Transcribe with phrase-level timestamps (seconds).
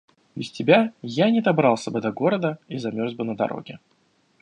[0.35, 3.77] Без тебя я не добрался бы до города и замерз бы на дороге».